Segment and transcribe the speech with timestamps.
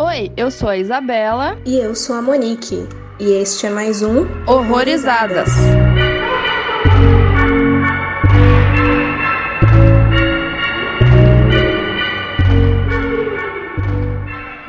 [0.00, 1.56] Oi, eu sou a Isabela.
[1.64, 2.74] E eu sou a Monique.
[3.20, 5.48] E este é mais um Horrorizadas.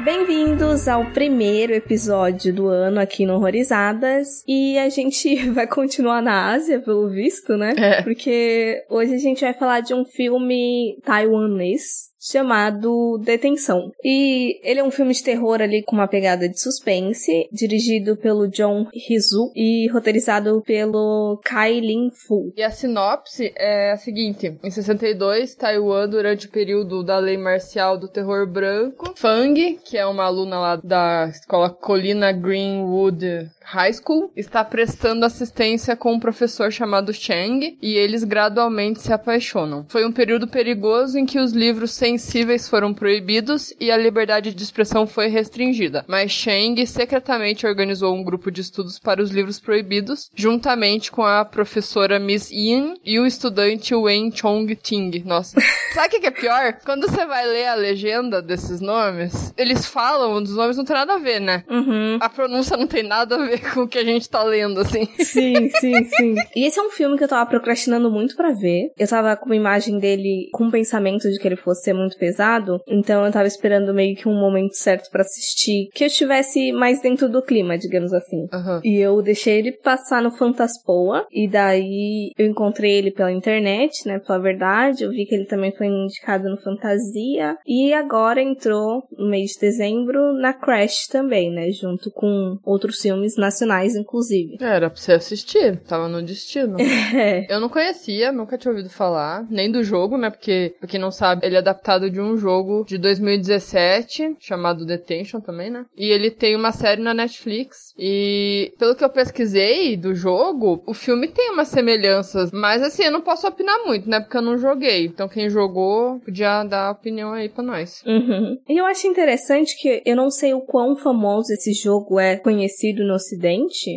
[0.04, 4.44] Bem-vindos ao primeiro episódio do ano aqui no Horrorizadas.
[4.48, 7.74] E a gente vai continuar na Ásia, pelo visto, né?
[7.76, 8.04] É.
[8.04, 13.92] Porque hoje a gente vai falar de um filme taiwanês chamado Detenção.
[14.04, 18.48] E ele é um filme de terror ali com uma pegada de suspense, dirigido pelo
[18.48, 22.52] John Hizu e roteirizado pelo Kai Lin Fu.
[22.56, 27.98] E a sinopse é a seguinte: em 62, Taiwan, durante o período da lei marcial
[27.98, 34.32] do terror branco, Fang, que é uma aluna lá da escola Colina Greenwood High School,
[34.36, 39.86] está prestando assistência com um professor chamado Chang e eles gradualmente se apaixonam.
[39.90, 44.64] Foi um período perigoso em que os livros sensíveis foram proibidos e a liberdade de
[44.64, 50.30] expressão foi restringida, mas Chang secretamente organizou um grupo de estudos para os livros proibidos,
[50.36, 55.24] juntamente com a professora Miss Yin e o estudante Wen Chong Ting.
[55.26, 55.60] Nossa,
[55.94, 56.78] sabe o que é pior?
[56.86, 61.14] Quando você vai ler a legenda desses nomes, eles falam, os nomes não tem nada
[61.14, 61.64] a ver, né?
[61.70, 62.18] Uhum.
[62.22, 65.08] A pronúncia não tem nada a ver com o que a gente tá lendo, assim.
[65.20, 66.36] Sim, sim, sim.
[66.56, 68.92] E esse é um filme que eu tava procrastinando muito pra ver.
[68.98, 72.18] Eu tava com uma imagem dele com o pensamento de que ele fosse ser muito
[72.18, 76.72] pesado, então eu tava esperando meio que um momento certo pra assistir, que eu estivesse
[76.72, 78.48] mais dentro do clima, digamos assim.
[78.52, 78.82] Aham.
[78.84, 84.20] E eu deixei ele passar no Fantaspoa, e daí eu encontrei ele pela internet, né,
[84.20, 89.30] pela verdade, eu vi que ele também foi indicado no Fantasia, e agora entrou no
[89.30, 94.58] mês de dezembro na Crash também, né, junto com outros filmes nacionais, inclusive.
[94.60, 96.78] Era pra você assistir, tava no destino.
[97.16, 97.46] É.
[97.50, 100.30] Eu não conhecia, nunca tinha ouvido falar, nem do jogo, né?
[100.30, 105.40] Porque, pra quem não sabe, ele é adaptado de um jogo de 2017, chamado Detention
[105.40, 105.86] também, né?
[105.96, 107.94] E ele tem uma série na Netflix.
[107.98, 112.52] E, pelo que eu pesquisei do jogo, o filme tem umas semelhanças.
[112.52, 114.20] Mas, assim, eu não posso opinar muito, né?
[114.20, 115.06] Porque eu não joguei.
[115.06, 118.04] Então, quem jogou, podia dar opinião aí pra nós.
[118.06, 118.58] Uhum.
[118.68, 123.04] E eu acho interessante que eu não sei o quão famoso esse jogo é conhecido
[123.04, 123.35] no ocidente,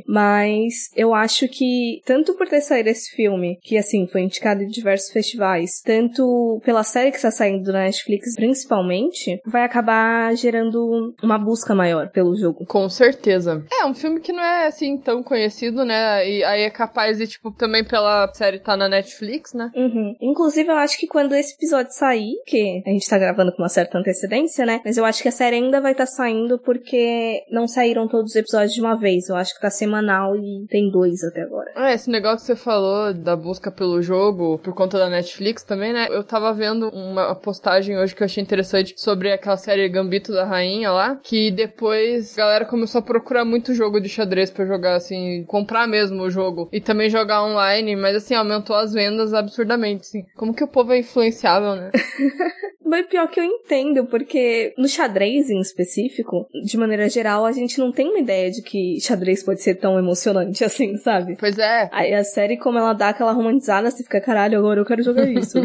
[0.06, 4.68] mas eu acho que tanto por ter saído esse filme, que assim foi indicado em
[4.68, 11.38] diversos festivais, tanto pela série que está saindo na Netflix principalmente, vai acabar gerando uma
[11.38, 12.64] busca maior pelo jogo.
[12.66, 13.64] Com certeza.
[13.72, 16.28] É, um filme que não é assim tão conhecido, né?
[16.28, 19.70] E aí é capaz de, tipo, também pela série tá na Netflix, né?
[19.74, 20.14] Uhum.
[20.20, 23.68] Inclusive, eu acho que quando esse episódio sair, que a gente tá gravando com uma
[23.68, 24.80] certa antecedência, né?
[24.84, 28.30] Mas eu acho que a série ainda vai estar tá saindo porque não saíram todos
[28.30, 29.27] os episódios de uma vez.
[29.32, 31.70] Eu acho que tá semanal e tem dois até agora.
[31.74, 35.92] Ah, esse negócio que você falou da busca pelo jogo por conta da Netflix também,
[35.92, 36.08] né?
[36.10, 40.44] Eu tava vendo uma postagem hoje que eu achei interessante sobre aquela série Gambito da
[40.44, 44.96] Rainha lá, que depois a galera começou a procurar muito jogo de xadrez pra jogar,
[44.96, 50.02] assim, comprar mesmo o jogo e também jogar online, mas assim, aumentou as vendas absurdamente,
[50.02, 50.24] assim.
[50.36, 51.90] Como que o povo é influenciável, né?
[52.88, 57.78] Mas pior que eu entendo, porque no xadrez em específico, de maneira geral, a gente
[57.78, 61.36] não tem uma ideia de que xadrez pode ser tão emocionante assim, sabe?
[61.38, 61.90] Pois é.
[61.92, 65.28] Aí a série, como ela dá aquela romantizada, você fica, caralho, agora eu quero jogar
[65.30, 65.58] isso.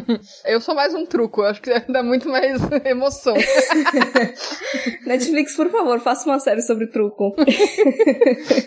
[0.46, 3.36] Eu sou mais um truco, eu acho que dá muito mais emoção.
[5.06, 7.34] Netflix, por favor, faça uma série sobre truco.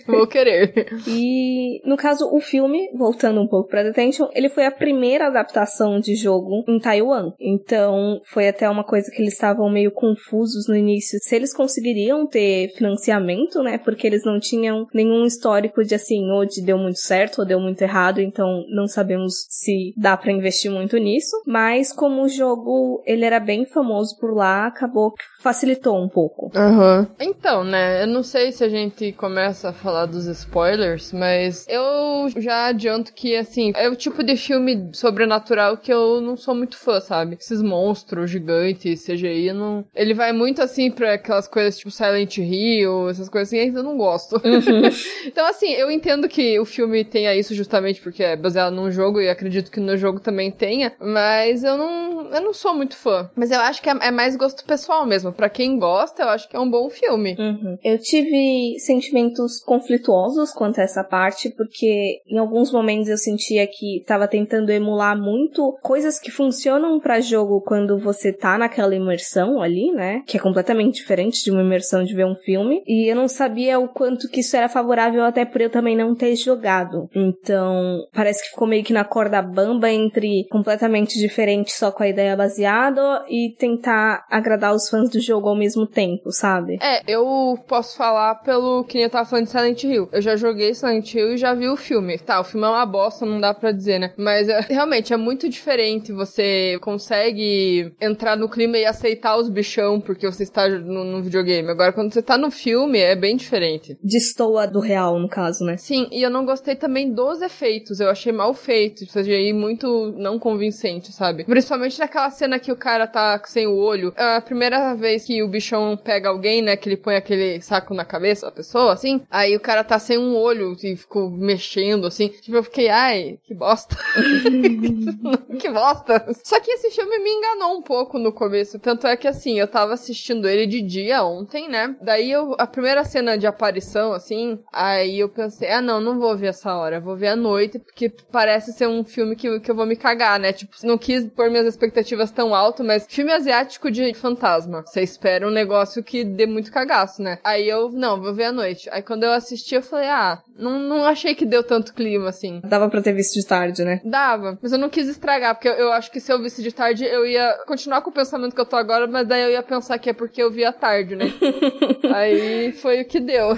[0.06, 0.89] Vou querer.
[1.06, 6.00] E, no caso, o filme, voltando um pouco pra Detention, ele foi a primeira adaptação
[6.00, 7.33] de jogo em Taiwan.
[7.39, 12.27] Então, foi até uma coisa que eles estavam meio confusos no início, se eles conseguiriam
[12.27, 13.79] ter financiamento, né?
[13.79, 17.61] Porque eles não tinham nenhum histórico de assim, ou de deu muito certo ou deu
[17.61, 21.37] muito errado, então não sabemos se dá pra investir muito nisso.
[21.47, 26.51] Mas como o jogo, ele era bem famoso por lá, acabou que facilitou um pouco.
[26.55, 27.09] Aham.
[27.21, 32.28] Então, né, eu não sei se a gente começa a falar dos spoilers, mas eu
[32.41, 36.77] já adianto que, assim, é o tipo de filme sobrenatural que eu não sou muito
[36.77, 37.37] fã, sabe?
[37.39, 39.85] Esses monstros gigantes, CGI, não...
[39.95, 43.97] ele vai muito, assim, pra aquelas coisas tipo Silent Hill, essas coisas assim, eu não
[43.97, 44.41] gosto.
[45.27, 49.21] então, assim, eu entendo que o filme tenha isso justamente porque é baseado num jogo
[49.21, 53.31] e acredito que no jogo também tenha, mas eu não, eu não sou muito fã.
[53.34, 55.33] Mas eu acho que é, é mais gosto pessoal mesmo.
[55.33, 57.37] Pra quem gosta, eu acho que é um bom filme.
[57.39, 57.78] Uhum.
[57.83, 64.03] Eu tive sentimentos conflituosos quanto a essa parte, porque em alguns momentos eu sentia que
[64.07, 69.63] tava tentando emular muito coisas que funcionam pra jogo quando você você tá naquela imersão
[69.63, 70.23] ali, né?
[70.27, 72.83] Que é completamente diferente de uma imersão de ver um filme.
[72.87, 76.15] E eu não sabia o quanto que isso era favorável, até por eu também não
[76.15, 77.09] ter jogado.
[77.15, 82.09] Então, parece que ficou meio que na corda bamba entre completamente diferente só com a
[82.09, 86.79] ideia baseada e tentar agradar os fãs do jogo ao mesmo tempo, sabe?
[86.83, 90.09] É, eu posso falar pelo que eu tava falando de Silent Hill.
[90.13, 92.19] Eu já joguei Silent Hill e já vi o filme.
[92.19, 94.13] Tá, o filme é uma bosta, não dá pra dizer, né?
[94.17, 96.13] Mas é, realmente é muito diferente.
[96.13, 101.71] Você consegue entrar no clima e aceitar os bichão porque você está no, no videogame.
[101.71, 103.98] Agora, quando você tá no filme, é bem diferente.
[104.03, 105.77] Destoa do real, no caso, né?
[105.77, 108.01] Sim, e eu não gostei também dos efeitos.
[108.01, 109.03] Eu achei mal feito.
[109.03, 111.45] Ou seja, muito não convincente, sabe?
[111.45, 114.13] Principalmente naquela cena que o cara tá sem o olho.
[114.16, 116.77] É a primeira vez que o bichão pega alguém, né?
[116.77, 119.22] Que ele põe aquele saco na cabeça da pessoa, assim.
[119.30, 122.28] Aí o cara tá sem um olho e ficou mexendo, assim.
[122.28, 123.97] Tipo, eu fiquei, ai, que bosta.
[125.59, 126.27] que bosta.
[126.45, 128.79] Só que esse filme me enganou um pouco no começo.
[128.79, 131.97] Tanto é que, assim, eu tava assistindo ele de dia ontem, né?
[132.01, 136.37] Daí eu, a primeira cena de aparição, assim, aí eu pensei, ah, não, não vou
[136.37, 137.01] ver essa hora.
[137.01, 140.39] Vou ver à noite, porque parece ser um filme que, que eu vou me cagar,
[140.39, 140.53] né?
[140.53, 144.85] Tipo, não quis pôr minhas expectativas tão alto, mas filme asiático de fantasma.
[144.87, 147.39] Você espera um negócio que dê muito cagaço, né?
[147.45, 148.89] Aí eu, não, vou ver à noite.
[148.93, 152.61] Aí quando eu assisti, eu falei, ah, não, não achei que deu tanto clima, assim.
[152.65, 154.01] Dava pra ter visto de tarde, né?
[154.05, 156.73] Dava, mas eu não quis estragar, porque eu, eu acho que se eu visse de
[156.73, 159.63] tarde, eu ia continuar com o pensamento que eu tô agora, mas daí eu ia
[159.63, 161.27] pensar que é porque eu vi à tarde, né?
[162.15, 163.57] Aí foi o que deu.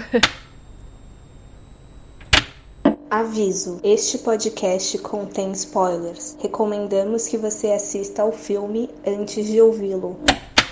[3.09, 6.37] Aviso: este podcast contém spoilers.
[6.39, 10.19] Recomendamos que você assista ao filme antes de ouvi-lo.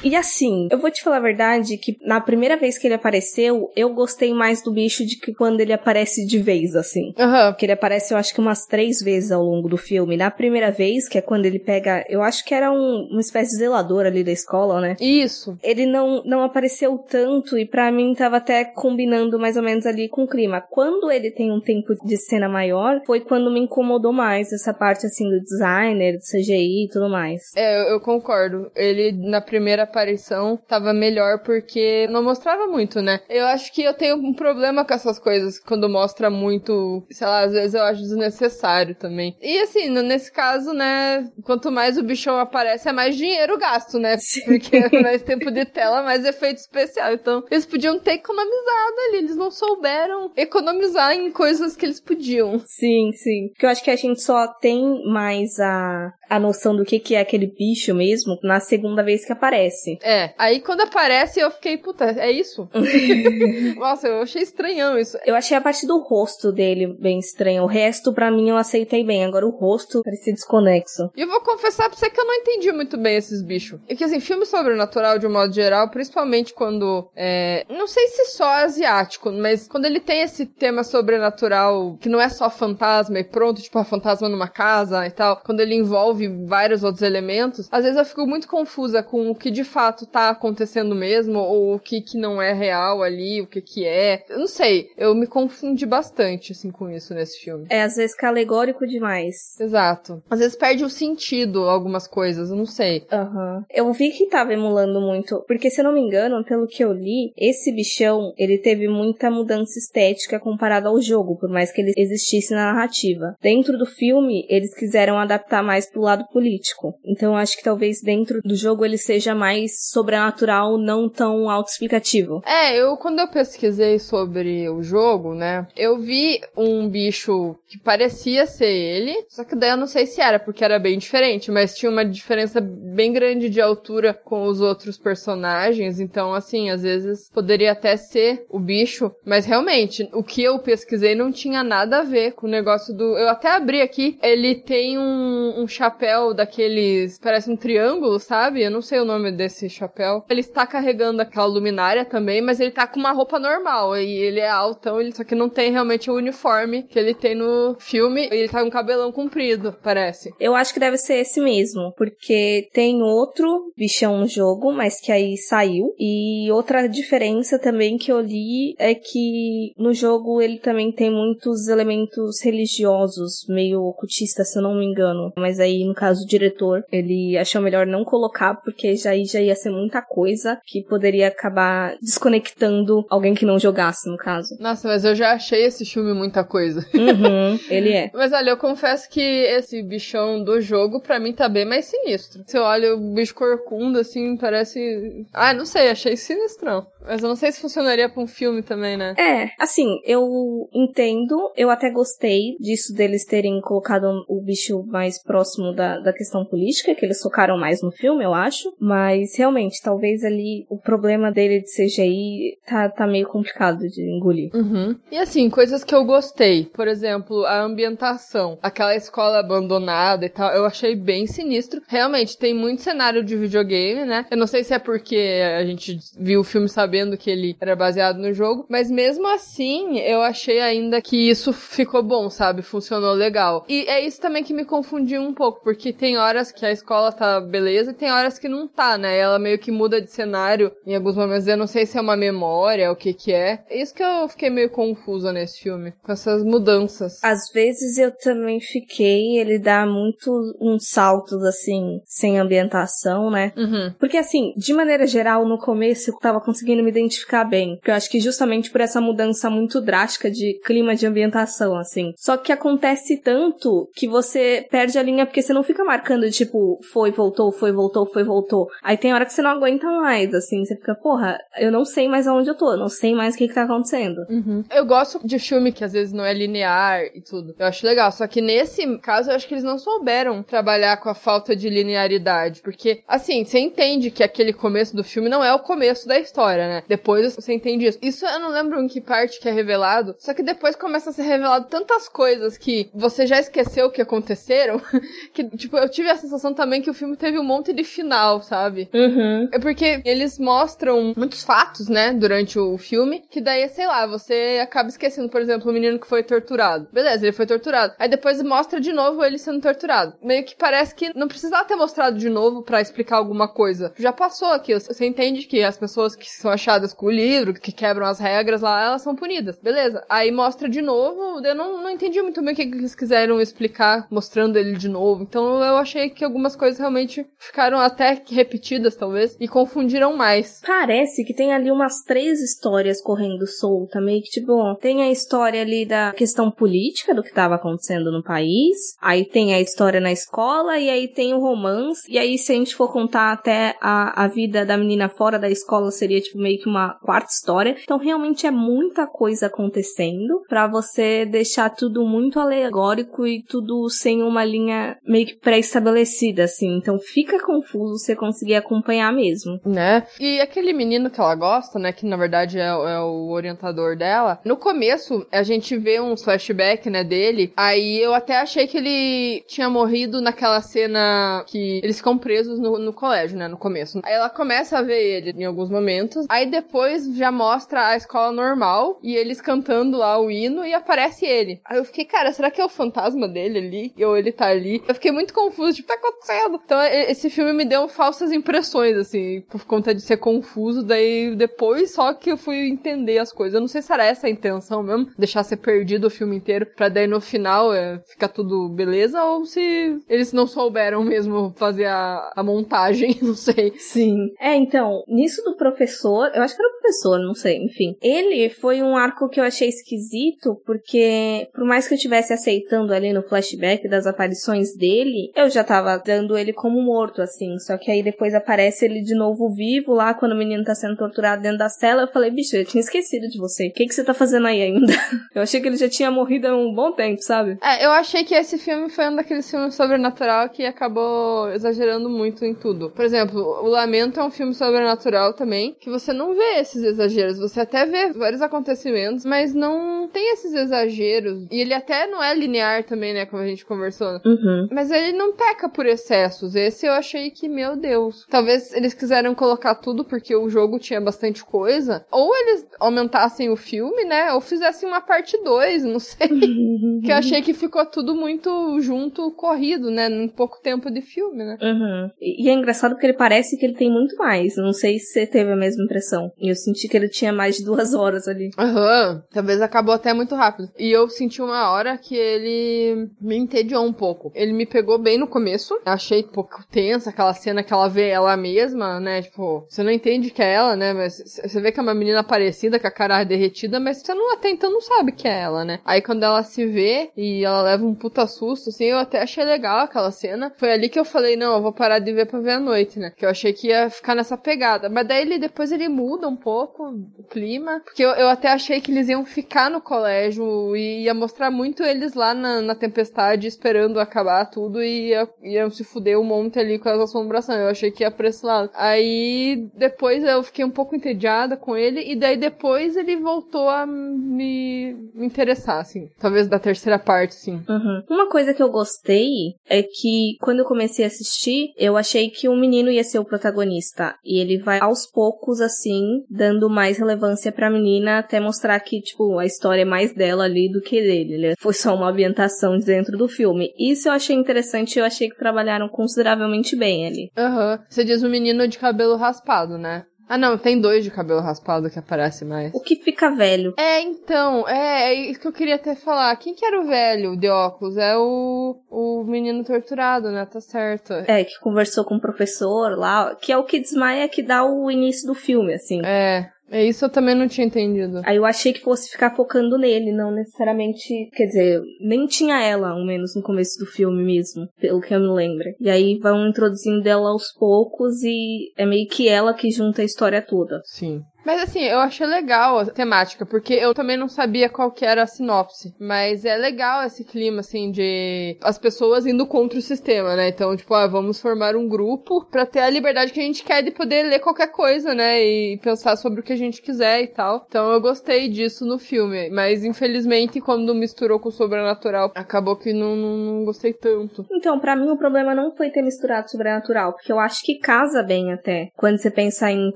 [0.03, 3.71] E assim, eu vou te falar a verdade que na primeira vez que ele apareceu,
[3.75, 7.13] eu gostei mais do bicho de que quando ele aparece de vez, assim.
[7.17, 7.51] Aham.
[7.51, 10.15] Porque ele aparece, eu acho que umas três vezes ao longo do filme.
[10.15, 12.05] Na primeira vez, que é quando ele pega.
[12.07, 14.95] Eu acho que era um, uma espécie de zelador ali da escola, né?
[14.99, 15.57] Isso.
[15.63, 20.07] Ele não, não apareceu tanto e pra mim tava até combinando mais ou menos ali
[20.07, 20.61] com o clima.
[20.61, 25.05] Quando ele tem um tempo de cena maior, foi quando me incomodou mais essa parte
[25.05, 27.51] assim do designer, do CGI e tudo mais.
[27.55, 28.71] É, eu, eu concordo.
[28.75, 33.21] Ele, na primeira aparição, tava melhor porque não mostrava muito, né?
[33.29, 37.43] Eu acho que eu tenho um problema com essas coisas quando mostra muito, sei lá,
[37.45, 39.35] às vezes eu acho desnecessário também.
[39.41, 44.17] E assim, nesse caso, né, quanto mais o bichão aparece, é mais dinheiro gasto, né?
[44.45, 47.13] Porque é mais tempo de tela, mais efeito especial.
[47.13, 52.59] Então, eles podiam ter economizado ali, eles não souberam economizar em coisas que eles podiam.
[52.65, 53.49] Sim, sim.
[53.49, 57.15] Porque eu acho que a gente só tem mais a, a noção do que, que
[57.15, 59.97] é aquele bicho mesmo na segunda vez que aparece.
[60.01, 62.69] É, aí quando aparece eu fiquei, puta, é isso?
[63.77, 65.17] Nossa, eu achei estranhão isso.
[65.25, 67.63] Eu achei a parte do rosto dele bem estranha.
[67.63, 69.23] O resto, pra mim, eu aceitei bem.
[69.23, 71.11] Agora o rosto parecia desconexo.
[71.15, 73.79] E eu vou confessar pra você que eu não entendi muito bem esses bichos.
[73.87, 77.09] E que assim, filme sobrenatural, de um modo geral, principalmente quando.
[77.15, 82.19] É, não sei se só asiático, mas quando ele tem esse tema sobrenatural, que não
[82.19, 86.16] é só fantasma e pronto, tipo, a fantasma numa casa e tal, quando ele envolve
[86.45, 90.29] vários outros elementos, às vezes eu fico muito confusa com o que de fato tá
[90.29, 94.23] acontecendo mesmo, ou o que que não é real ali, o que que é.
[94.29, 97.67] Eu não sei, eu me confundi bastante, assim, com isso nesse filme.
[97.69, 99.59] É, às vezes, calegórico demais.
[99.59, 100.23] Exato.
[100.29, 103.05] Às vezes perde o sentido algumas coisas, eu não sei.
[103.11, 103.65] Aham.
[103.73, 106.93] Eu vi que tava emulando muito, porque se eu não me engano, pelo que eu
[106.93, 111.93] li, esse bichão, ele teve muita mudança estética comparado ao jogo, por mais que ele
[111.97, 113.35] existisse na narrativa.
[113.41, 116.93] Dentro do filme, eles quiseram adaptar mais pro lado político.
[117.05, 122.41] Então acho que talvez dentro do jogo ele seja mais sobrenatural, não tão autoexplicativo.
[122.45, 128.45] É, eu quando eu pesquisei sobre o jogo, né, eu vi um bicho que parecia
[128.45, 131.75] ser ele, só que daí eu não sei se era, porque era bem diferente, mas
[131.75, 137.29] tinha uma diferença bem grande de altura com os outros personagens, então assim, às vezes
[137.29, 142.03] poderia até ser o bicho, mas realmente, o que eu pesquisei não tinha nada a
[142.03, 143.17] ver com o negócio do.
[143.17, 145.96] Eu até abri aqui, ele tem um, um chapéu
[146.35, 147.19] daqueles.
[147.19, 148.63] Parece um triângulo, sabe?
[148.63, 150.23] Eu não sei o nome desse chapéu.
[150.29, 153.97] Ele está carregando aquela luminária também, mas ele tá com uma roupa normal.
[153.97, 157.35] E ele é altão, ele só que não tem realmente o uniforme que ele tem
[157.35, 158.27] no filme.
[158.31, 160.33] Ele tá com um cabelão comprido, parece.
[160.39, 165.11] Eu acho que deve ser esse mesmo, porque tem outro bichão no jogo, mas que
[165.11, 165.93] aí saiu.
[165.97, 171.67] E outra diferença também que eu li é que no jogo ele também tem muitos
[171.67, 175.31] elementos religiosos, meio ocultistas, se eu não me engano.
[175.37, 179.55] Mas aí no caso o diretor, ele achou melhor não colocar, porque já, já ia
[179.55, 184.55] ser muita coisa que poderia acabar desconectando alguém que não jogasse, no caso.
[184.59, 186.85] Nossa, mas eu já achei esse filme muita coisa.
[186.93, 188.11] Uhum, ele é.
[188.13, 192.43] Mas olha, eu confesso que esse bichão do jogo, pra mim, tá bem mais sinistro.
[192.45, 195.25] Você olha o bicho corcunda, assim, parece.
[195.33, 196.85] Ah, não sei, achei sinistrão.
[197.07, 199.15] Mas eu não sei se funcionaria pra um filme também, né?
[199.17, 205.73] É, assim, eu entendo, eu até gostei disso deles terem colocado o bicho mais próximo
[205.77, 208.73] da, da questão política, que eles focaram mais no filme, eu acho.
[208.79, 214.49] Mas realmente, talvez ali o problema dele de CGI tá, tá meio complicado de engolir.
[214.53, 214.95] Uhum.
[215.11, 216.65] E assim, coisas que eu gostei.
[216.65, 218.57] Por exemplo, a ambientação.
[218.61, 221.81] Aquela escola abandonada e tal, eu achei bem sinistro.
[221.87, 224.25] Realmente, tem muito cenário de videogame, né?
[224.31, 227.75] Eu não sei se é porque a gente viu o filme sabendo que ele era
[227.75, 232.61] baseado no jogo, mas mesmo assim, eu achei ainda que isso ficou bom, sabe?
[232.61, 233.65] Funcionou legal.
[233.69, 237.11] E é isso também que me confundiu um pouco, porque tem horas que a escola
[237.11, 239.17] tá beleza e tem horas que não tá, né?
[239.19, 241.45] Ela meio que muda de cenário em alguns momentos.
[241.45, 243.65] Eu não sei se é uma memória, o que que é.
[243.69, 247.21] É isso que eu fiquei meio confusa nesse filme, com essas mudanças.
[247.21, 250.31] Às vezes eu também fiquei, ele dá muito
[250.61, 253.51] uns saltos assim, sem ambientação, né?
[253.57, 253.93] Uhum.
[253.99, 257.75] Porque assim, de maneira geral, no começo eu tava conseguindo me identificar bem.
[257.75, 262.13] Porque eu acho que justamente por essa mudança muito drástica de clima de ambientação, assim.
[262.15, 266.79] Só que acontece tanto que você perde a linha porque você não fica marcando, tipo,
[266.91, 268.67] foi, voltou, foi, voltou, foi, voltou.
[268.83, 270.65] Aí tem hora que você não aguenta mais, assim.
[270.65, 273.47] Você fica, porra, eu não sei mais aonde eu tô, não sei mais o que
[273.47, 274.25] que tá acontecendo.
[274.29, 274.63] Uhum.
[274.69, 277.55] Eu gosto de filme que às vezes não é linear e tudo.
[277.57, 278.11] Eu acho legal.
[278.11, 281.69] Só que nesse caso, eu acho que eles não souberam trabalhar com a falta de
[281.69, 282.61] linearidade.
[282.61, 286.67] Porque, assim, você entende que aquele começo do filme não é o começo da história,
[286.67, 286.83] né?
[286.87, 287.99] Depois você entende isso.
[288.01, 290.15] Isso eu não lembro em que parte que é revelado.
[290.19, 294.81] Só que depois começa a ser revelado tantas coisas que você já esqueceu que aconteceram.
[295.37, 298.41] que, tipo, eu tive a sensação também que o filme teve um monte de final,
[298.41, 298.89] sabe?
[298.91, 299.47] Uhum.
[299.51, 304.59] É porque eles mostram muitos fatos, né, durante o filme, que daí, sei lá, você
[304.61, 306.87] acaba esquecendo, por exemplo, o menino que foi torturado.
[306.91, 307.93] Beleza, ele foi torturado.
[307.99, 310.15] Aí depois mostra de novo ele sendo torturado.
[310.23, 313.93] Meio que parece que não precisava ter mostrado de novo para explicar alguma coisa.
[313.97, 314.73] Já passou aqui.
[314.73, 318.61] Você entende que as pessoas que são achadas com o livro, que quebram as regras
[318.61, 319.59] lá, elas são punidas.
[319.61, 320.03] Beleza.
[320.09, 321.45] Aí mostra de novo.
[321.45, 325.26] Eu não, não entendi muito bem o que eles quiseram explicar, mostrando ele de novo.
[325.27, 330.61] Então eu achei que algumas coisas realmente ficaram até repetidas, talvez, e confundiram mais.
[330.65, 335.11] Parece que tem ali umas três histórias correndo solta, meio que tipo, ó, tem a
[335.11, 339.99] história ali da questão política do que estava acontecendo no país, aí tem a história
[339.99, 343.75] na escola e aí tem o romance, e aí se a gente for contar até
[343.81, 347.75] a, a vida da menina fora da escola seria tipo meio que uma quarta história.
[347.83, 354.23] Então realmente é muita coisa acontecendo para você deixar tudo muito alegórico e tudo sem
[354.23, 356.77] uma linha meio que pré-estabelecida assim.
[356.77, 359.59] Então fica confuso você conseguir acompanhar mesmo.
[359.65, 360.05] Né?
[360.19, 364.39] E aquele menino que ela gosta, né, que na verdade é, é o orientador dela,
[364.45, 369.43] no começo a gente vê um flashback, né, dele, aí eu até achei que ele
[369.47, 374.01] tinha morrido naquela cena que eles ficam presos no, no colégio, né, no começo.
[374.03, 378.31] Aí ela começa a ver ele em alguns momentos, aí depois já mostra a escola
[378.31, 381.59] normal e eles cantando lá o hino e aparece ele.
[381.65, 384.05] Aí eu fiquei, cara, será que é o fantasma dele ali?
[384.05, 384.83] Ou ele tá ali?
[384.87, 386.61] Eu fiquei muito confuso, tipo, tá acontecendo?
[386.63, 391.91] Então esse filme me deu falsas impressões, assim, por conta de ser confuso, daí depois
[391.93, 393.55] só que eu fui entender as coisas.
[393.55, 396.65] Eu não sei se era essa a intenção mesmo, deixar ser perdido o filme inteiro,
[396.75, 401.85] pra daí no final é, ficar tudo beleza, ou se eles não souberam mesmo fazer
[401.85, 403.73] a, a montagem, não sei.
[403.77, 404.15] Sim.
[404.39, 407.95] É, então, nisso do professor, eu acho que era o professor, não sei, enfim.
[408.01, 412.93] Ele foi um arco que eu achei esquisito, porque por mais que eu estivesse aceitando
[412.93, 414.96] ali no flashback das aparições dele,
[415.35, 417.57] eu já tava dando ele como morto, assim.
[417.59, 420.95] Só que aí depois aparece ele de novo vivo lá, quando o menino tá sendo
[420.95, 422.03] torturado dentro da cela.
[422.03, 423.67] Eu falei, bicho, eu tinha esquecido de você.
[423.67, 424.93] O que, que você tá fazendo aí ainda?
[425.33, 427.57] eu achei que ele já tinha morrido há um bom tempo, sabe?
[427.61, 432.45] É, eu achei que esse filme foi um daqueles filmes sobrenatural que acabou exagerando muito
[432.45, 432.89] em tudo.
[432.89, 437.39] Por exemplo, O Lamento é um filme sobrenatural também, que você não vê esses exageros.
[437.39, 441.47] Você até vê vários acontecimentos, mas não tem esses exageros.
[441.51, 443.25] E ele até não é linear também, né?
[443.25, 444.19] Como a gente conversou.
[444.25, 444.67] Uhum.
[444.71, 446.55] Mas ele não peca por excessos.
[446.55, 448.25] Esse eu achei que, meu Deus.
[448.29, 452.05] Talvez eles quiseram colocar tudo porque o jogo tinha bastante coisa.
[452.11, 454.33] Ou eles aumentassem o filme, né?
[454.33, 456.27] Ou fizessem uma parte 2, não sei.
[457.03, 460.09] que eu achei que ficou tudo muito junto, corrido, né?
[460.09, 461.57] Num pouco tempo de filme, né?
[461.61, 462.09] Uhum.
[462.19, 464.55] E é engraçado porque ele parece que ele tem muito mais.
[464.57, 466.31] Não sei se você teve a mesma impressão.
[466.37, 468.49] E eu senti que ele tinha mais de duas horas ali.
[468.57, 469.13] Aham.
[469.13, 469.21] Uhum.
[469.31, 470.69] Talvez acabou até muito rápido.
[470.77, 474.31] E eu senti uma hora que ele me entediou um pouco.
[474.35, 475.79] Ele me pegou bem no começo.
[475.83, 479.23] Achei um pouco tensa aquela cena que ela vê ela mesma, né?
[479.23, 480.93] Tipo, você não entende que é ela, né?
[480.93, 484.33] Mas você vê que é uma menina parecida, com a cara derretida, mas você não
[484.33, 485.79] até então não sabe que é ela, né?
[485.83, 489.43] Aí quando ela se vê e ela leva um puta susto, assim, eu até achei
[489.43, 490.53] legal aquela cena.
[490.57, 492.99] Foi ali que eu falei, não, eu vou parar de ver pra ver a noite,
[492.99, 493.11] né?
[493.17, 494.89] Que eu achei que ia ficar nessa pegada.
[494.89, 496.83] Mas daí ele depois ele muda um pouco
[497.17, 497.81] o clima.
[497.83, 501.81] Porque eu, eu até achei que eles iam ficar no colégio e ia mostrar muito
[501.81, 506.59] eles lá na, na tempestade esperando acabar tudo e ia, iam se fuder um monte
[506.59, 507.59] ali com as assombrações.
[507.59, 508.69] Eu achei que ia pra esse lado.
[508.73, 513.85] Aí depois eu fiquei um pouco entediada com ele e daí depois ele voltou a
[513.85, 516.09] me, me interessar, assim.
[516.19, 517.61] Talvez da terceira parte, sim.
[517.67, 518.03] Uhum.
[518.09, 522.49] Uma coisa que eu gostei é que quando eu comecei a assistir, eu achei que
[522.49, 524.15] o menino ia ser o protagonista.
[524.23, 529.37] E ele vai aos poucos, assim, dando mais relevância pra menina até mostrar que, tipo,
[529.37, 531.37] a história é mais dela ali do que dele.
[531.37, 531.53] Né?
[531.59, 533.73] Foi só uma ambientação dentro do filme.
[533.77, 537.31] Isso eu achei interessante, eu achei que trabalharam consideravelmente bem ali.
[537.37, 537.73] Aham.
[537.73, 537.85] Uhum.
[537.89, 540.05] Você diz o menino de cabelo raspado, né?
[540.29, 542.73] Ah, não, tem dois de cabelo raspado que aparece mais.
[542.73, 543.73] O que fica velho.
[543.77, 546.35] É, então, é, é isso que eu queria até falar.
[546.35, 547.95] Quem que era o velho de óculos?
[547.95, 550.45] É o, o menino torturado, né?
[550.45, 551.13] Tá certo.
[551.13, 554.91] É, que conversou com o professor lá, que é o que desmaia que dá o
[554.91, 556.01] início do filme, assim.
[556.03, 556.49] É.
[556.69, 558.21] É isso eu também não tinha entendido.
[558.25, 561.29] Aí eu achei que fosse ficar focando nele, não necessariamente.
[561.33, 565.19] Quer dizer, nem tinha ela, ao menos no começo do filme mesmo, pelo que eu
[565.19, 565.65] me lembro.
[565.79, 570.05] E aí vão introduzindo ela aos poucos e é meio que ela que junta a
[570.05, 570.81] história toda.
[570.85, 571.21] Sim.
[571.47, 575.23] Mas assim, eu achei legal a temática, porque eu também não sabia qual que era
[575.23, 575.95] a sinopse.
[575.97, 580.49] Mas é legal esse clima, assim, de as pessoas indo contra o sistema, né?
[580.49, 583.81] Então, tipo, ah, vamos formar um grupo pra ter a liberdade que a gente quer
[583.81, 585.41] de poder ler qualquer coisa, né?
[585.41, 587.65] E pensar sobre o que a gente quiser e tal.
[587.69, 589.49] Então eu gostei disso no filme.
[589.49, 594.45] Mas infelizmente, quando misturou com o sobrenatural, acabou que não, não, não gostei tanto.
[594.51, 598.21] Então, para mim o problema não foi ter misturado sobrenatural, porque eu acho que casa
[598.21, 598.89] bem até.
[598.97, 599.95] Quando você pensa em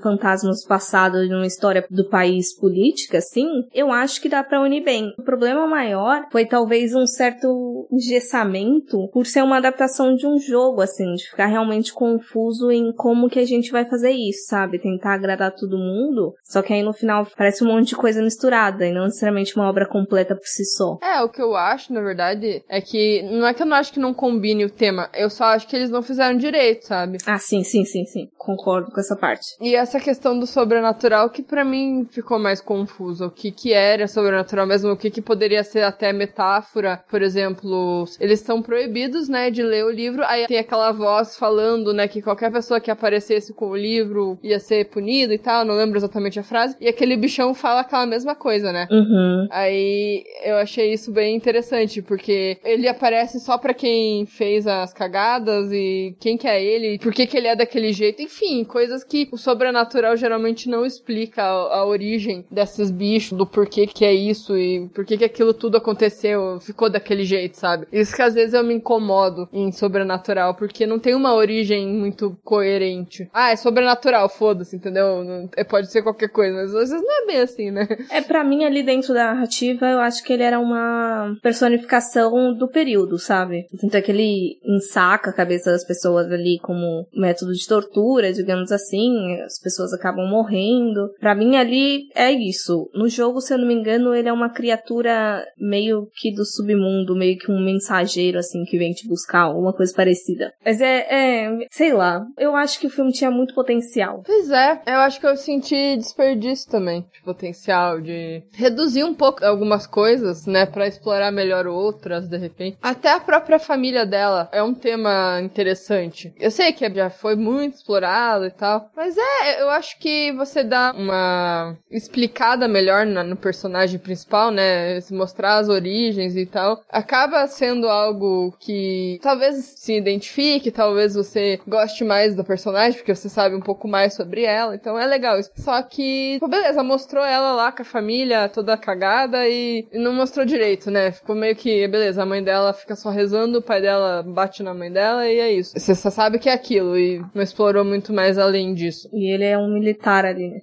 [0.00, 5.12] fantasmas passados numa história do país política, assim, eu acho que dá para unir bem.
[5.18, 10.80] O problema maior foi talvez um certo engessamento por ser uma adaptação de um jogo,
[10.80, 14.78] assim, de ficar realmente confuso em como que a gente vai fazer isso, sabe?
[14.78, 18.86] Tentar agradar todo mundo, só que aí no final parece um monte de coisa misturada
[18.86, 20.98] e não necessariamente uma obra completa por si só.
[21.02, 23.92] É, o que eu acho, na verdade, é que não é que eu não acho
[23.92, 27.18] que não combine o tema, eu só acho que eles não fizeram direito, sabe?
[27.26, 28.28] Ah, sim, sim, sim, sim.
[28.38, 29.46] Concordo com essa parte.
[29.60, 33.26] E essa questão do sobrenatural que para mim ficou mais confuso.
[33.26, 37.02] O que que era sobrenatural mesmo, o que que poderia ser até metáfora.
[37.08, 40.22] Por exemplo, eles estão proibidos, né, de ler o livro.
[40.26, 44.58] Aí tem aquela voz falando, né, que qualquer pessoa que aparecesse com o livro ia
[44.58, 45.64] ser punido e tal.
[45.64, 46.76] Não lembro exatamente a frase.
[46.80, 48.88] E aquele bichão fala aquela mesma coisa, né?
[48.90, 49.48] Uhum.
[49.50, 55.70] Aí eu achei isso bem interessante, porque ele aparece só para quem fez as cagadas
[55.72, 58.22] e quem que é ele, por que que ele é daquele jeito.
[58.22, 63.46] Enfim, coisas que o sobrenatural geralmente não explica explica a, a, origem desses bichos, do
[63.46, 67.86] porquê que é isso e porquê que aquilo tudo aconteceu, ficou daquele jeito, sabe?
[67.92, 72.36] Isso que às vezes eu me incomodo em sobrenatural, porque não tem uma origem muito
[72.44, 73.28] coerente.
[73.32, 75.22] Ah, é sobrenatural, foda-se, entendeu?
[75.22, 77.86] Não, é, pode ser qualquer coisa, mas às vezes não é bem assim, né?
[78.10, 82.68] É, para mim, ali dentro da narrativa, eu acho que ele era uma personificação do
[82.68, 83.66] período, sabe?
[83.80, 88.72] Tanto é que ele ensaca a cabeça das pessoas ali como método de tortura, digamos
[88.72, 91.01] assim, as pessoas acabam morrendo.
[91.20, 92.90] Para mim ali é isso.
[92.94, 97.16] No jogo, se eu não me engano, ele é uma criatura meio que do submundo,
[97.16, 100.52] meio que um mensageiro assim que vem te buscar, alguma coisa parecida.
[100.64, 102.24] Mas é, é, sei lá.
[102.38, 104.22] Eu acho que o filme tinha muito potencial.
[104.24, 109.44] Pois é, eu acho que eu senti desperdício também de potencial de reduzir um pouco
[109.44, 112.78] algumas coisas, né, para explorar melhor outras de repente.
[112.82, 116.32] Até a própria família dela é um tema interessante.
[116.38, 120.62] Eu sei que já foi muito explorado e tal, mas é, eu acho que você
[120.62, 125.00] dá uma explicada melhor na, no personagem principal, né?
[125.00, 131.60] Se mostrar as origens e tal, acaba sendo algo que talvez se identifique, talvez você
[131.66, 135.38] goste mais do personagem, porque você sabe um pouco mais sobre ela, então é legal
[135.38, 135.50] isso.
[135.56, 140.44] Só que, pô, beleza, mostrou ela lá com a família toda cagada e, não mostrou
[140.44, 141.12] direito, né?
[141.12, 144.74] Ficou meio que, beleza, a mãe dela fica só rezando, o pai dela bate na
[144.74, 145.78] mãe dela e é isso.
[145.78, 149.08] Você só sabe que é aquilo e não explorou muito mais além disso.
[149.12, 150.60] E ele é um militar ali, né?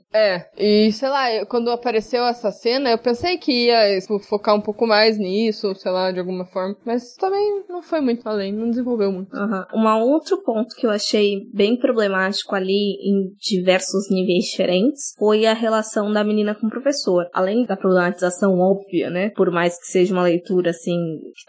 [0.58, 4.86] E sei lá, quando apareceu essa cena, eu pensei que ia tipo, focar um pouco
[4.86, 6.76] mais nisso, sei lá, de alguma forma.
[6.86, 9.36] Mas também não foi muito além, não desenvolveu muito.
[9.36, 9.68] Aham.
[9.74, 15.54] Um outro ponto que eu achei bem problemático ali em diversos níveis diferentes foi a
[15.54, 17.28] relação da menina com o professor.
[17.34, 19.30] Além da problematização óbvia, né?
[19.32, 20.98] Por mais que seja uma leitura assim.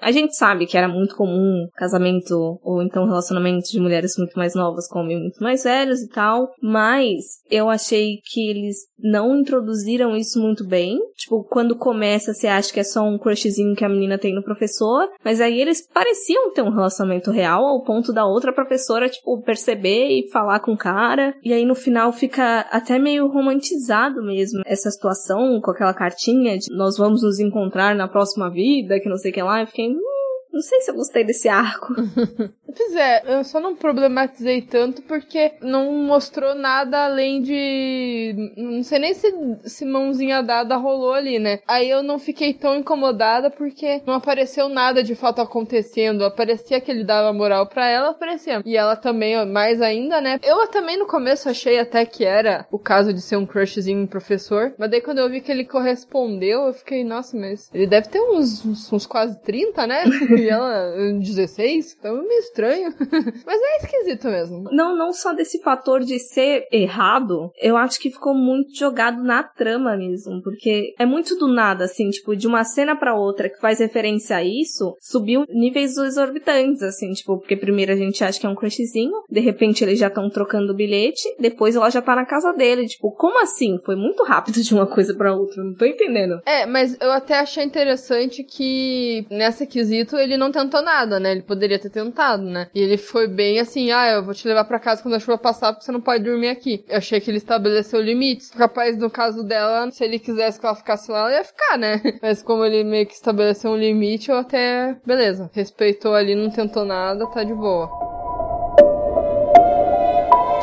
[0.01, 4.55] A gente sabe que era muito comum casamento ou então relacionamento de mulheres muito mais
[4.55, 6.51] novas com homens muito mais velhos e tal.
[6.63, 10.99] Mas eu achei que eles não introduziram isso muito bem.
[11.17, 14.43] Tipo, quando começa, você acha que é só um crushzinho que a menina tem no
[14.43, 19.43] professor, mas aí eles pareciam ter um relacionamento real ao ponto da outra professora, tipo,
[19.43, 21.35] perceber e falar com o cara.
[21.43, 26.67] E aí no final fica até meio romantizado mesmo essa situação com aquela cartinha de
[26.75, 29.61] nós vamos nos encontrar na próxima vida, que não sei o que lá.
[29.61, 30.20] Eu fiquei, hum,
[30.53, 31.95] não sei se eu gostei desse arco.
[32.77, 38.53] Pois é, eu só não problematizei tanto porque não mostrou nada além de.
[38.57, 39.33] Não sei nem se,
[39.65, 41.61] se mãozinha dada rolou ali, né?
[41.67, 46.25] Aí eu não fiquei tão incomodada porque não apareceu nada de fato acontecendo.
[46.25, 48.63] Aparecia que ele dava moral pra ela, aparecia.
[48.65, 50.39] E ela também, mais ainda, né?
[50.43, 54.07] Eu também no começo achei até que era o caso de ser um crushzinho em
[54.07, 54.73] professor.
[54.79, 58.21] Mas daí quando eu vi que ele correspondeu, eu fiquei, nossa, mas ele deve ter
[58.21, 60.05] uns, uns, uns quase 30, né?
[60.41, 61.97] E ela, 16?
[61.99, 62.95] Então meio estranho.
[63.47, 64.65] Mas é esquisito mesmo.
[64.73, 69.43] Não, não só desse fator de ser errado, eu acho que ficou muito jogado na
[69.43, 73.61] trama mesmo, porque é muito do nada, assim, tipo, de uma cena pra outra que
[73.61, 78.47] faz referência a isso, subiu níveis exorbitantes, assim, tipo, porque primeiro a gente acha que
[78.47, 82.15] é um crushzinho, de repente eles já estão trocando o bilhete, depois ela já tá
[82.15, 83.79] na casa dele, tipo, como assim?
[83.85, 86.41] Foi muito rápido de uma coisa pra outra, não tô entendendo.
[86.47, 91.32] É, mas eu até achei interessante que nessa quesito ele não tentou nada, né?
[91.32, 92.68] Ele poderia ter tentado, né?
[92.74, 95.38] E ele foi bem assim, ah, eu vou te levar pra casa quando a chuva
[95.38, 96.84] passar porque você não pode dormir aqui.
[96.88, 98.52] Eu achei que ele estabeleceu limites.
[98.52, 102.02] Capaz, no caso dela, se ele quisesse que ela ficasse lá, ela ia ficar, né?
[102.22, 106.86] Mas como ele meio que estabeleceu um limite, eu até, beleza, respeitou ali, não tentou
[106.86, 107.90] nada, tá de boa.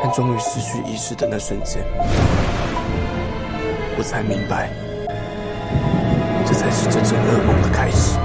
[0.05, 1.81] 但终于失去意识的那瞬间，
[3.97, 4.69] 我才明白，
[6.45, 8.19] 这才是真正噩梦的开始。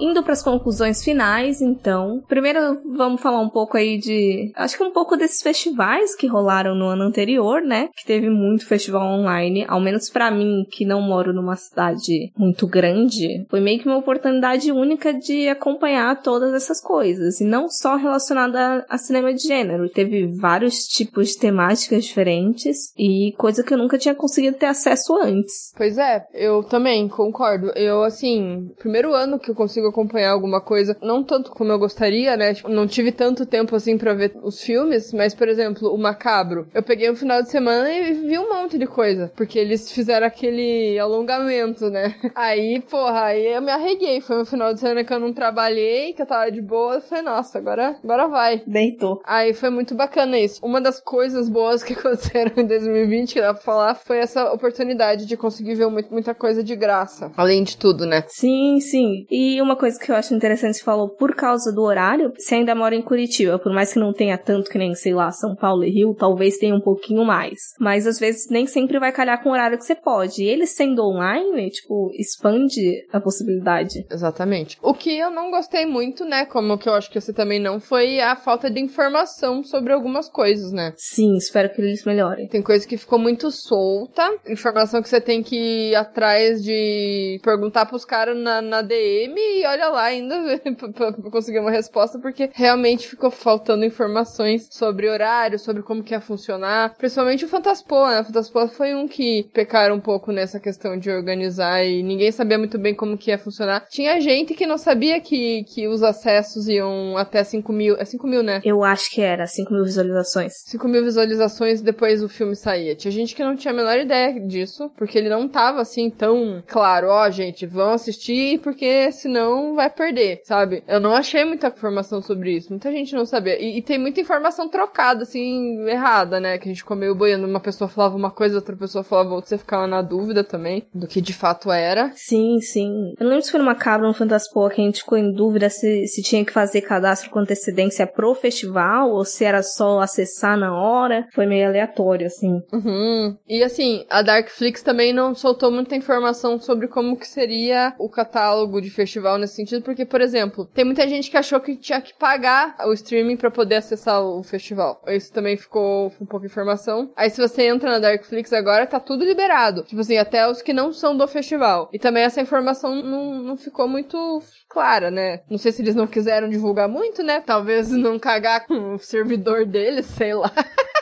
[0.00, 4.84] Indo para as conclusões finais, então, primeiro vamos falar um pouco aí de, acho que
[4.84, 7.88] um pouco desses festivais que rolaram no ano anterior, né?
[7.96, 12.66] Que teve muito festival online, ao menos para mim que não moro numa cidade muito
[12.66, 17.96] grande, foi meio que uma oportunidade única de acompanhar todas essas coisas e não só
[17.96, 19.88] relacionada a cinema de gênero.
[19.88, 25.16] Teve vários tipos de temáticas diferentes e coisa que eu nunca tinha conseguido ter acesso
[25.16, 25.72] antes.
[25.76, 27.70] Pois é, eu também concordo.
[27.74, 32.36] Eu, assim, primeiro ano que eu consigo acompanhar alguma coisa, não tanto como eu gostaria,
[32.36, 32.54] né?
[32.54, 36.66] Tipo, não tive tanto tempo assim pra ver os filmes, mas, por exemplo, o Macabro.
[36.74, 40.26] Eu peguei um final de semana e vi um monte de coisa, porque eles fizeram
[40.26, 42.14] aquele alongamento, né?
[42.34, 44.20] Aí, porra, aí eu me arreguei.
[44.20, 46.94] Foi um final de semana que eu não trabalhei, que eu tava de boa.
[46.94, 48.62] Eu falei, nossa, agora, agora vai.
[48.66, 49.20] Deitou.
[49.24, 50.64] Aí foi muito bacana isso.
[50.64, 55.26] Uma das coisas boas que aconteceram em 2020, que dá pra falar, foi essa oportunidade
[55.26, 57.30] de conseguir ver muita coisa de graça.
[57.36, 58.24] Além de tudo, né?
[58.28, 59.26] Sim, sim.
[59.30, 62.74] E uma coisa que eu acho interessante, você falou, por causa do horário, você ainda
[62.74, 65.84] mora em Curitiba, por mais que não tenha tanto que nem, sei lá, São Paulo
[65.84, 67.74] e Rio, talvez tenha um pouquinho mais.
[67.78, 70.42] Mas às vezes nem sempre vai calhar com o horário que você pode.
[70.42, 74.04] E ele sendo online, tipo, expande a possibilidade.
[74.10, 74.78] Exatamente.
[74.82, 76.44] O que eu não gostei muito, né?
[76.44, 80.28] Como que eu acho que você também não, foi a falta de informação sobre algumas
[80.28, 80.92] coisas, né?
[80.96, 82.48] Sim, espero que eles melhorem.
[82.48, 87.86] Tem coisa que ficou muito solta, informação que você tem que ir atrás de perguntar
[87.86, 90.36] pros caras na, na DM e olha lá ainda
[90.94, 96.20] pra, conseguir uma resposta, porque realmente ficou faltando informações sobre horário, sobre como que ia
[96.20, 96.94] funcionar.
[96.96, 98.20] Principalmente o Fantaspoa, né?
[98.20, 102.58] O Fantaspoa foi um que pecaram um pouco nessa questão de organizar e ninguém sabia
[102.58, 103.86] muito bem como que ia funcionar.
[103.88, 107.96] Tinha gente que não sabia que, que os acessos iam até 5 mil.
[107.96, 108.60] É 5 mil, né?
[108.64, 110.52] Eu acho que era 5 mil visualizações.
[110.66, 112.94] 5 mil visualizações depois o filme saía.
[112.94, 116.62] Tinha gente que não tinha a menor ideia disso, porque ele não tava assim tão
[116.66, 119.43] claro, ó, gente, vão assistir porque senão
[119.74, 120.82] vai perder, sabe?
[120.86, 122.70] Eu não achei muita informação sobre isso.
[122.70, 123.60] Muita gente não sabia.
[123.60, 126.58] E, e tem muita informação trocada, assim, errada, né?
[126.58, 127.46] Que a gente meio boiando.
[127.46, 131.06] Uma pessoa falava uma coisa, outra pessoa falava outra, você ficava na dúvida também do
[131.06, 132.12] que de fato era.
[132.14, 133.14] Sim, sim.
[133.18, 135.68] Eu não lembro se foi numa cabra no Fantaspoa que a gente ficou em dúvida
[135.68, 140.56] se, se tinha que fazer cadastro com antecedência pro festival ou se era só acessar
[140.56, 141.26] na hora.
[141.32, 142.62] Foi meio aleatório, assim.
[142.72, 143.36] Uhum.
[143.48, 148.80] E assim, a Darkflix também não soltou muita informação sobre como que seria o catálogo
[148.80, 152.14] de festival nesse sentido, porque, por exemplo, tem muita gente que achou que tinha que
[152.14, 155.02] pagar o streaming para poder acessar o festival.
[155.08, 157.12] Isso também ficou um pouco informação.
[157.16, 159.82] Aí se você entra na Darkflix agora, tá tudo liberado.
[159.84, 161.88] Tipo assim, até os que não são do festival.
[161.92, 165.40] E também essa informação não, não ficou muito clara, né?
[165.50, 167.40] Não sei se eles não quiseram divulgar muito, né?
[167.40, 170.52] Talvez não cagar com o servidor deles, sei lá.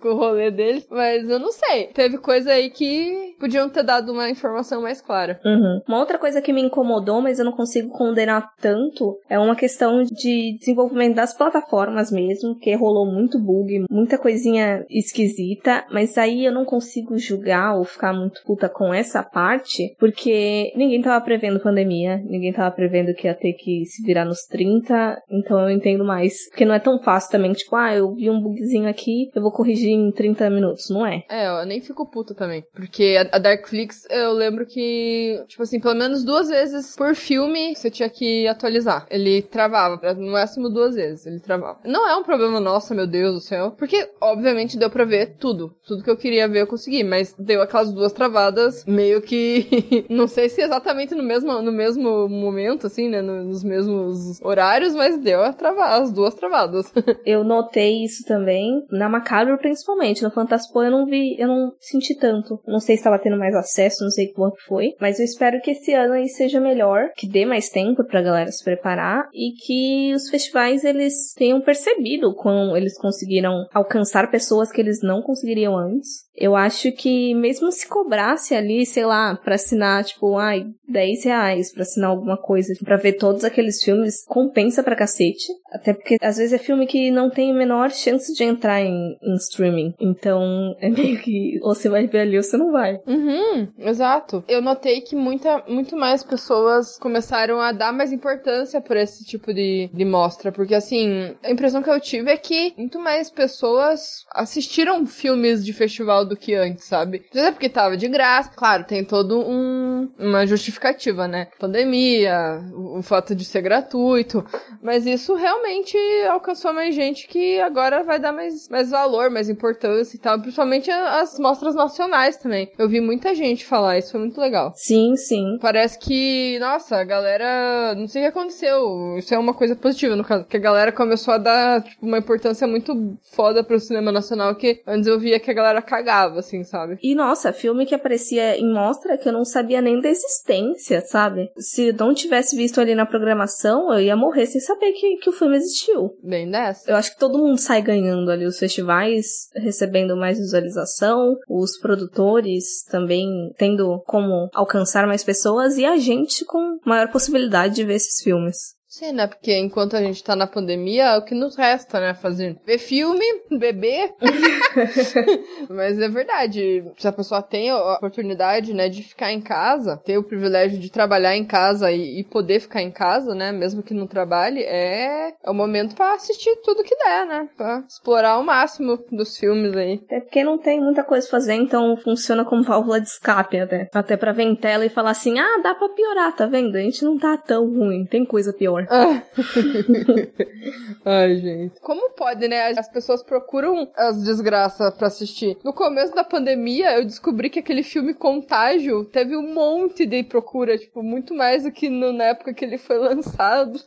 [0.00, 1.88] com o rolê deles, mas eu não sei.
[1.88, 5.40] Teve coisa aí que podiam ter dado uma informação mais clara.
[5.44, 5.80] Uhum.
[5.88, 10.02] Uma outra coisa que me incomodou, mas eu não consigo condenar tanto, é uma questão
[10.02, 16.52] de desenvolvimento das plataformas mesmo, que rolou muito bug, muita coisinha esquisita, mas aí eu
[16.52, 22.18] não consigo julgar ou ficar muito puta com essa parte, porque ninguém tava prevendo pandemia,
[22.24, 26.48] ninguém tava prevendo que ia ter que se virar nos 30, então eu entendo mais.
[26.50, 29.52] Porque não é tão fácil também, tipo, ah, eu vi um bugzinho aqui, eu vou
[29.62, 31.24] corrigir em 30 minutos, não é?
[31.28, 32.64] É, eu nem fico puta também.
[32.74, 37.74] Porque a, a Darkflix, eu lembro que, tipo assim, pelo menos duas vezes por filme
[37.74, 39.06] você tinha que atualizar.
[39.08, 41.78] Ele travava, no máximo duas vezes ele travava.
[41.84, 43.70] Não é um problema nosso, meu Deus do céu.
[43.72, 45.74] Porque, obviamente, deu pra ver tudo.
[45.86, 47.04] Tudo que eu queria ver eu consegui.
[47.04, 50.04] Mas deu aquelas duas travadas meio que.
[50.10, 53.22] não sei se exatamente no mesmo, no mesmo momento, assim, né?
[53.22, 56.92] Nos mesmos horários, mas deu a travar, as duas travadas.
[57.24, 60.22] eu notei isso também na Macabro principalmente.
[60.22, 62.60] No Fantaspo eu não vi, eu não senti tanto.
[62.66, 64.94] Não sei se estava tendo mais acesso, não sei quanto foi.
[65.00, 68.50] Mas eu espero que esse ano aí seja melhor, que dê mais tempo pra galera
[68.50, 74.80] se preparar e que os festivais eles tenham percebido como eles conseguiram alcançar pessoas que
[74.80, 76.22] eles não conseguiriam antes.
[76.34, 81.72] Eu acho que mesmo se cobrasse ali, sei lá, pra assinar, tipo, ai, 10 reais
[81.72, 85.52] pra assinar alguma coisa, pra ver todos aqueles filmes, compensa pra cacete.
[85.70, 89.16] Até porque às vezes é filme que não tem a menor chance de entrar em,
[89.22, 89.94] em streaming.
[90.00, 92.98] Então é meio que ou você vai ver ali ou você não vai.
[93.06, 94.44] Uhum, exato.
[94.48, 99.52] Eu notei que muita, muito mais pessoas começaram a dar mais importância por esse tipo
[99.52, 100.52] de, de mostra.
[100.52, 105.72] Porque assim, a impressão que eu tive é que muito mais pessoas assistiram filmes de
[105.72, 107.24] festival do que antes, sabe?
[107.34, 108.50] Às é porque tava de graça.
[108.54, 111.48] Claro, tem todo um, uma justificativa, né?
[111.58, 114.44] Pandemia, o fato de ser gratuito.
[114.82, 115.96] Mas isso realmente
[116.28, 120.40] alcançou mais gente que agora vai dar mais, mais valor, mais importância e tal.
[120.40, 122.70] Principalmente as mostras nacionais também.
[122.78, 124.72] Eu vi muita gente falar, isso foi muito legal.
[124.76, 125.58] Sim, sim.
[125.60, 127.94] Parece que, nossa, a galera.
[127.94, 129.16] Não sei o que aconteceu.
[129.18, 130.44] Isso é uma coisa positiva, no caso.
[130.44, 134.54] Que a galera começou a dar, tipo, uma importância muito foda pro cinema nacional.
[134.54, 136.98] Que antes eu via que a galera cagava, assim, sabe?
[137.02, 141.50] E nossa, filme que aparecia em mostra que eu não sabia nem da existência, sabe?
[141.56, 145.32] Se não tivesse visto ali na programação, eu ia morrer sem saber que, que o
[145.32, 146.16] filme existiu.
[146.22, 146.90] Bem dessa.
[146.90, 149.11] Eu acho que todo mundo sai ganhando ali os festivais,
[149.54, 156.78] recebendo mais visualização, os produtores também tendo como alcançar mais pessoas e a gente com
[156.84, 158.56] maior possibilidade de ver esses filmes.
[158.92, 159.26] Sim, né?
[159.26, 162.12] Porque enquanto a gente tá na pandemia, é o que nos resta, né?
[162.12, 163.24] Fazer ver filme,
[163.58, 164.12] beber.
[165.70, 166.84] Mas é verdade.
[166.98, 170.92] Se a pessoa tem a oportunidade, né, de ficar em casa, ter o privilégio de
[170.92, 173.50] trabalhar em casa e, e poder ficar em casa, né?
[173.50, 177.48] Mesmo que não trabalhe, é, é o momento para assistir tudo que der, né?
[177.56, 180.02] Pra explorar o máximo dos filmes aí.
[180.04, 183.88] Até porque não tem muita coisa a fazer, então funciona como válvula de escape até.
[183.94, 186.76] Até pra ver em tela e falar assim, ah, dá pra piorar, tá vendo?
[186.76, 188.81] A gente não tá tão ruim, tem coisa pior.
[191.04, 191.80] Ai, gente.
[191.80, 192.68] Como pode, né?
[192.78, 195.56] As pessoas procuram as desgraças para assistir.
[195.64, 200.78] No começo da pandemia, eu descobri que aquele filme Contágio teve um monte de procura,
[200.78, 203.80] tipo, muito mais do que no, na época que ele foi lançado.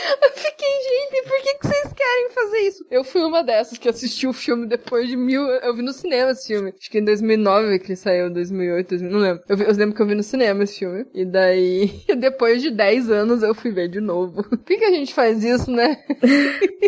[0.22, 2.86] Eu fiquei, gente, por que, que vocês querem fazer isso?
[2.90, 5.42] Eu fui uma dessas que assistiu o filme depois de mil.
[5.42, 6.74] Eu vi no cinema esse filme.
[6.78, 9.42] Acho que em 2009 que ele saiu, 2008, 2000, não lembro.
[9.48, 11.06] Eu, vi, eu lembro que eu vi no cinema esse filme.
[11.14, 14.42] E daí, depois de 10 anos, eu fui ver de novo.
[14.48, 15.96] Por que, que a gente faz isso, né?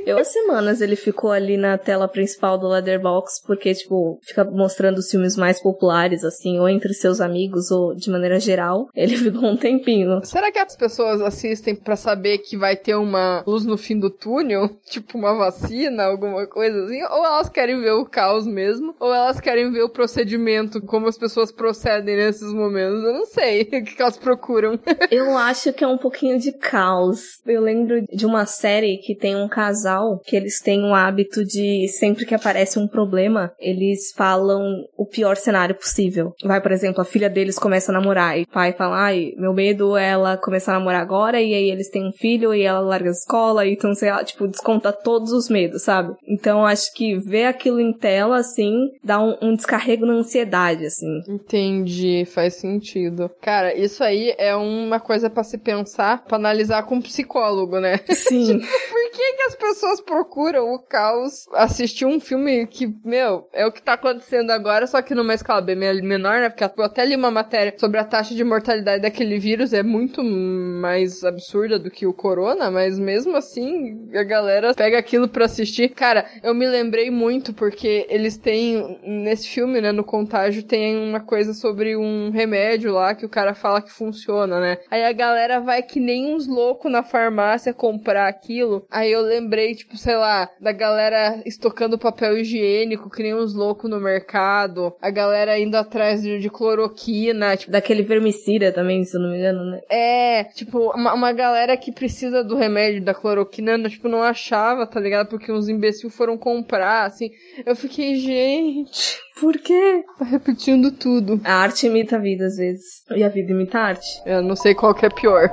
[0.06, 5.10] eu, semanas, ele ficou ali na tela principal do Leatherbox, porque, tipo, fica mostrando os
[5.10, 8.88] filmes mais populares, assim, ou entre seus amigos, ou de maneira geral.
[8.94, 10.24] Ele ficou um tempinho.
[10.24, 14.10] Será que as pessoas assistem para saber que vai ter uma luz no fim do
[14.10, 19.12] túnel, tipo uma vacina, alguma coisa assim, ou elas querem ver o caos mesmo, ou
[19.12, 23.02] elas querem ver o procedimento, como as pessoas procedem nesses momentos.
[23.02, 24.78] Eu não sei o que elas procuram.
[25.10, 27.40] Eu acho que é um pouquinho de caos.
[27.46, 31.88] Eu lembro de uma série que tem um casal que eles têm o hábito de
[31.88, 36.34] sempre que aparece um problema, eles falam o pior cenário possível.
[36.44, 39.52] Vai, por exemplo, a filha deles começa a namorar e o pai fala: "Ai, meu
[39.52, 42.80] medo é ela começar a namorar agora" e aí eles têm um filho e ela
[42.92, 46.14] larga a escola, então, sei lá, tipo, desconta todos os medos, sabe?
[46.26, 51.22] Então, acho que ver aquilo em tela, assim, dá um, um descarrego na ansiedade, assim.
[51.28, 53.30] Entendi, faz sentido.
[53.40, 57.98] Cara, isso aí é uma coisa para se pensar, para analisar com um psicólogo, né?
[58.10, 58.58] Sim.
[58.58, 63.66] tipo, por que, que as pessoas procuram o caos assistir um filme que, meu, é
[63.66, 66.48] o que tá acontecendo agora, só que numa escala bem menor, né?
[66.48, 70.22] Porque eu até li uma matéria sobre a taxa de mortalidade daquele vírus, é muito
[70.22, 75.90] mais absurda do que o corona, mas mesmo assim, a galera pega aquilo pra assistir.
[75.90, 81.20] Cara, eu me lembrei muito porque eles têm, nesse filme, né, no Contágio, tem uma
[81.20, 84.78] coisa sobre um remédio lá que o cara fala que funciona, né?
[84.90, 88.86] Aí a galera vai que nem uns loucos na farmácia comprar aquilo.
[88.90, 93.90] Aí eu lembrei, tipo, sei lá, da galera estocando papel higiênico, que nem uns loucos
[93.90, 94.94] no mercado.
[95.00, 99.38] A galera indo atrás de, de cloroquina, tipo, Daquele vermicida também, se eu não me
[99.38, 99.80] engano, né?
[99.90, 105.00] é, tipo, uma, uma galera que precisa do remédio da cloroquina, tipo, não achava, tá
[105.00, 105.28] ligado?
[105.28, 107.30] Porque uns imbecil foram comprar, assim.
[107.64, 110.04] Eu fiquei, gente, Por quê?
[110.18, 111.40] tá repetindo tudo.
[111.44, 113.02] A arte imita a vida, às vezes.
[113.14, 114.06] E a vida imita a arte.
[114.26, 115.48] Eu não sei qual que é pior.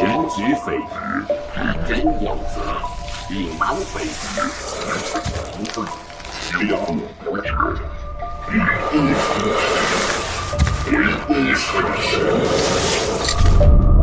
[0.00, 0.40] 停止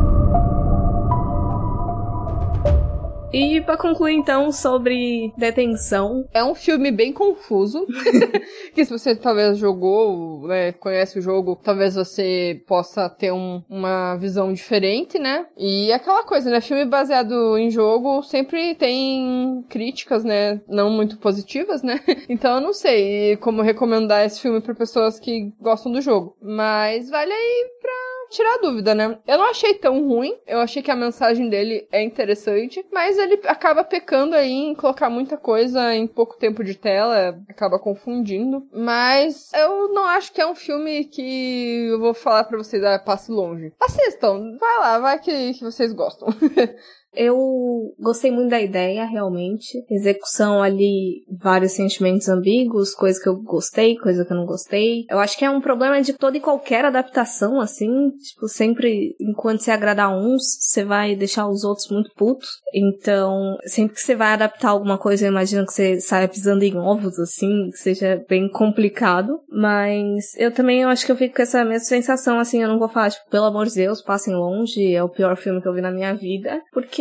[3.33, 6.25] E pra concluir, então, sobre detenção.
[6.33, 7.85] É um filme bem confuso.
[8.73, 14.15] que se você talvez jogou, né, conhece o jogo, talvez você possa ter um- uma
[14.15, 15.45] visão diferente, né?
[15.57, 16.61] E aquela coisa, né?
[16.61, 20.61] Filme baseado em jogo sempre tem críticas, né?
[20.67, 21.99] Não muito positivas, né?
[22.29, 26.35] Então eu não sei como recomendar esse filme pra pessoas que gostam do jogo.
[26.41, 27.91] Mas vale aí pra
[28.29, 29.17] tirar dúvida, né?
[29.27, 30.37] Eu não achei tão ruim.
[30.45, 35.09] Eu achei que a mensagem dele é interessante, mas ele acaba pecando aí em colocar
[35.09, 38.67] muita coisa em pouco tempo de tela, acaba confundindo.
[38.71, 42.99] Mas eu não acho que é um filme que eu vou falar pra vocês, ah,
[42.99, 43.73] passe longe.
[43.79, 46.27] Assistam, vai lá, vai que, que vocês gostam.
[47.13, 49.83] Eu gostei muito da ideia, realmente.
[49.89, 55.05] Execução ali, vários sentimentos ambíguos, coisa que eu gostei, coisa que eu não gostei.
[55.09, 58.11] Eu acho que é um problema de toda e qualquer adaptação, assim.
[58.11, 62.61] Tipo, sempre, enquanto você agradar uns, você vai deixar os outros muito putos.
[62.73, 66.77] Então, sempre que você vai adaptar alguma coisa, eu imagino que você saia pisando em
[66.77, 69.39] ovos, assim, que seja bem complicado.
[69.49, 72.79] Mas eu também eu acho que eu fico com essa mesma sensação, assim, eu não
[72.79, 75.73] vou falar, tipo, pelo amor de Deus, passem longe, é o pior filme que eu
[75.73, 76.61] vi na minha vida.
[76.71, 76.96] Porque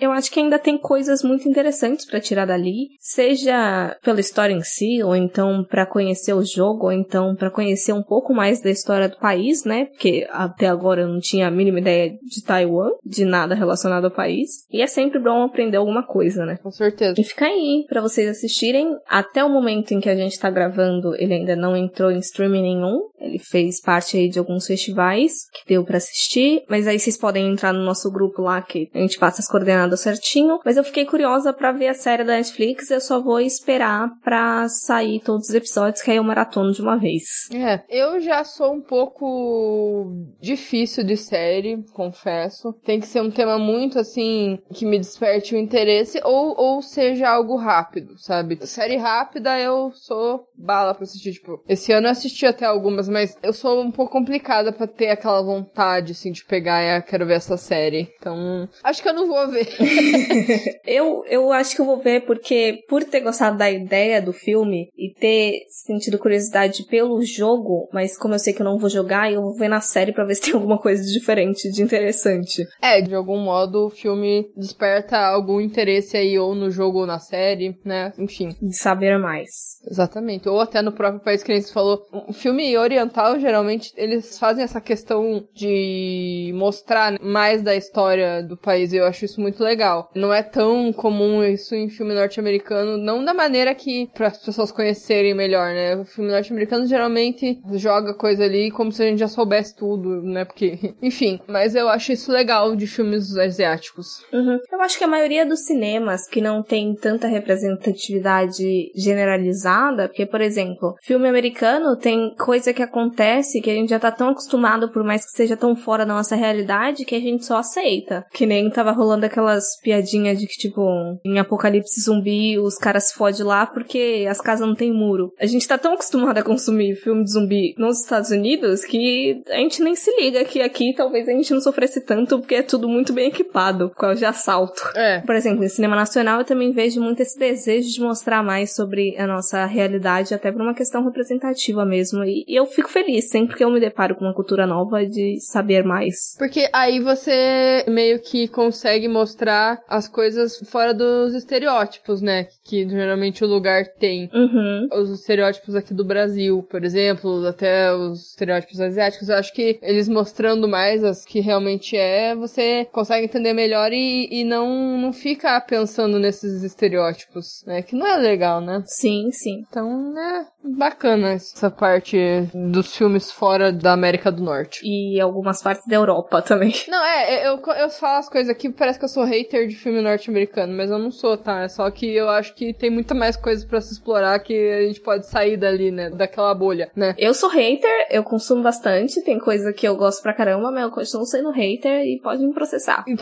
[0.00, 4.62] eu acho que ainda tem coisas muito interessantes pra tirar dali, seja pela história em
[4.62, 8.70] si, ou então pra conhecer o jogo, ou então pra conhecer um pouco mais da
[8.70, 9.86] história do país, né?
[9.86, 14.10] Porque até agora eu não tinha a mínima ideia de Taiwan, de nada relacionado ao
[14.10, 14.66] país.
[14.70, 16.58] E é sempre bom aprender alguma coisa, né?
[16.62, 17.14] Com certeza.
[17.18, 18.96] E fica aí pra vocês assistirem.
[19.08, 22.62] Até o momento em que a gente tá gravando, ele ainda não entrou em streaming
[22.62, 23.00] nenhum.
[23.20, 26.62] Ele fez parte aí de alguns festivais que deu pra assistir.
[26.68, 30.00] Mas aí vocês podem entrar no nosso grupo lá que a gente passa as coordenadas
[30.00, 30.60] certinho.
[30.64, 32.90] Mas eu fiquei curiosa pra ver a série da Netflix.
[32.90, 36.98] Eu só vou esperar pra sair todos os episódios, que aí eu maratono de uma
[36.98, 37.48] vez.
[37.52, 42.72] É, eu já sou um pouco difícil de série, confesso.
[42.84, 47.28] Tem que ser um tema muito assim que me desperte o interesse ou, ou seja
[47.28, 48.58] algo rápido, sabe?
[48.66, 53.36] Série rápida eu sou bala pra assistir, tipo, esse ano eu assisti até algumas, mas
[53.42, 57.26] eu sou um pouco complicada pra ter aquela vontade assim de pegar e ah, quero
[57.26, 58.12] ver essa série.
[58.18, 59.68] Então, acho que eu não vou ver.
[60.84, 64.88] Eu, eu acho que eu vou ver porque, por ter gostado da ideia do filme
[64.96, 69.30] e ter sentido curiosidade pelo jogo, mas como eu sei que eu não vou jogar,
[69.30, 72.66] eu vou ver na série pra ver se tem alguma coisa de diferente, de interessante.
[72.80, 77.18] É, de algum modo o filme desperta algum interesse aí ou no jogo ou na
[77.18, 78.12] série, né?
[78.18, 78.54] Enfim.
[78.60, 79.78] De saber mais.
[79.90, 80.48] Exatamente.
[80.48, 82.06] Ou até no próprio país que a gente falou.
[82.28, 88.92] O filme oriental, geralmente, eles fazem essa questão de mostrar mais da história do país.
[88.92, 90.10] Eu acho isso muito legal.
[90.14, 94.72] Não é tão comum isso em filme norte-americano, não da maneira que para as pessoas
[94.72, 95.96] conhecerem melhor, né?
[95.96, 100.44] O filme norte-americano geralmente joga coisa ali como se a gente já soubesse tudo, né?
[100.44, 104.22] Porque, enfim, mas eu acho isso legal de filmes asiáticos.
[104.32, 104.58] Uhum.
[104.72, 110.40] Eu acho que a maioria dos cinemas que não tem tanta representatividade generalizada, porque, por
[110.40, 115.04] exemplo, filme americano tem coisa que acontece que a gente já tá tão acostumado, por
[115.04, 118.24] mais que seja tão fora da nossa realidade, que a gente só aceita.
[118.32, 120.82] Que nem tava rolando rolando aquelas piadinhas de que, tipo,
[121.24, 125.32] em apocalipse zumbi, os caras fodem lá porque as casas não tem muro.
[125.40, 129.56] A gente tá tão acostumado a consumir filme de zumbi nos Estados Unidos que a
[129.56, 132.88] gente nem se liga que aqui talvez a gente não sofresse tanto porque é tudo
[132.88, 134.82] muito bem equipado, com de assalto.
[134.94, 135.20] É.
[135.20, 139.16] Por exemplo, em cinema nacional eu também vejo muito esse desejo de mostrar mais sobre
[139.18, 142.24] a nossa realidade, até por uma questão representativa mesmo.
[142.24, 145.38] E, e eu fico feliz sempre que eu me deparo com uma cultura nova de
[145.40, 146.34] saber mais.
[146.38, 152.48] Porque aí você meio que consegue mostrar as coisas fora dos estereótipos, né?
[152.68, 154.30] Que geralmente o lugar tem.
[154.32, 154.88] Uhum.
[154.92, 160.06] Os estereótipos aqui do Brasil, por exemplo, até os estereótipos asiáticos, eu acho que eles
[160.06, 165.58] mostrando mais as que realmente é, você consegue entender melhor e, e não, não fica
[165.60, 167.80] pensando nesses estereótipos, né?
[167.80, 168.82] Que não é legal, né?
[168.86, 169.64] Sim, sim.
[169.68, 172.18] Então, é bacana essa parte
[172.54, 174.80] dos filmes fora da América do Norte.
[174.84, 176.72] E algumas partes da Europa também.
[176.88, 180.00] Não, é, eu, eu falo as coisas aqui, parece que eu sou hater de filme
[180.00, 181.62] norte-americano, mas eu não sou, tá?
[181.62, 184.88] É só que eu acho que tem muita mais coisa para se explorar que a
[184.88, 186.10] gente pode sair dali, né?
[186.10, 187.14] Daquela bolha, né?
[187.16, 190.90] Eu sou hater, eu consumo bastante, tem coisa que eu gosto pra caramba, mas eu
[190.90, 193.04] continuo sendo hater e pode me processar.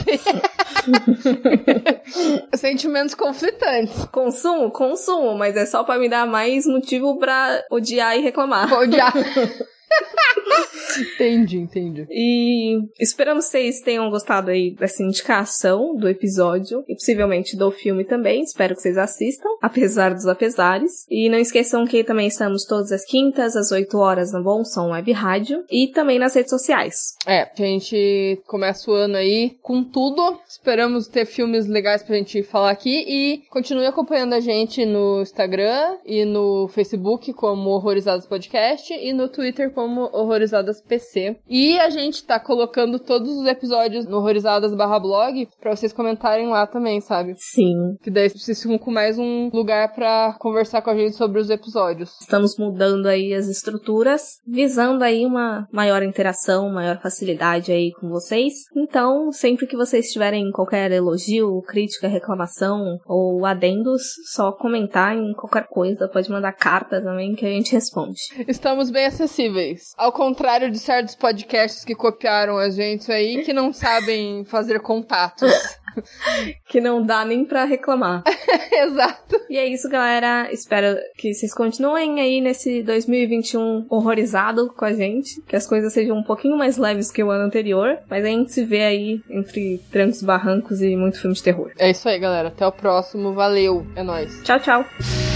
[2.54, 4.06] Sentimentos conflitantes.
[4.06, 4.70] Consumo?
[4.70, 8.72] Consumo, mas é só para me dar mais motivo para odiar e reclamar.
[8.72, 9.12] Odiar.
[10.98, 12.06] entendi, entendi.
[12.10, 18.04] E esperamos que vocês tenham gostado aí dessa indicação do episódio e possivelmente do filme
[18.04, 18.42] também.
[18.42, 21.06] Espero que vocês assistam, apesar dos apesares.
[21.10, 24.90] E não esqueçam que também estamos todas as quintas, às 8 horas no Bom Som
[24.90, 27.16] Web Rádio e também nas redes sociais.
[27.26, 30.38] É, a gente começa o ano aí com tudo.
[30.48, 35.96] Esperamos ter filmes legais pra gente falar aqui e continue acompanhando a gente no Instagram
[36.04, 41.36] e no Facebook como Horrorizados Podcast e no Twitter como Horrorizadas PC.
[41.48, 46.48] E a gente tá colocando todos os episódios no Horrorizadas barra blog pra vocês comentarem
[46.48, 47.34] lá também, sabe?
[47.36, 47.96] Sim.
[48.02, 51.50] Que daí vocês ficam com mais um lugar pra conversar com a gente sobre os
[51.50, 52.10] episódios.
[52.20, 58.54] Estamos mudando aí as estruturas, visando aí uma maior interação, maior facilidade aí com vocês.
[58.74, 64.02] Então, sempre que vocês tiverem qualquer elogio, crítica, reclamação ou adendos,
[64.32, 68.20] só comentar em qualquer coisa, pode mandar carta também que a gente responde.
[68.46, 69.92] Estamos bem acessíveis.
[69.96, 75.50] Ao contrário de certos podcasts que copiaram a gente aí, que não sabem fazer contatos.
[76.68, 78.22] que não dá nem pra reclamar.
[78.72, 79.40] Exato.
[79.48, 80.48] E é isso, galera.
[80.52, 85.40] Espero que vocês continuem aí nesse 2021 horrorizado com a gente.
[85.42, 87.98] Que as coisas sejam um pouquinho mais leves que o ano anterior.
[88.08, 91.72] Mas a gente se vê aí entre trancos, barrancos e muito filme de terror.
[91.78, 92.48] É isso aí, galera.
[92.48, 93.32] Até o próximo.
[93.32, 93.86] Valeu.
[93.94, 94.42] É nóis.
[94.42, 95.35] Tchau, tchau.